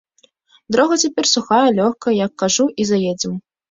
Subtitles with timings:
[0.75, 3.43] Дарога цяпер сухая, лёгкая, як кажу, і заедзем.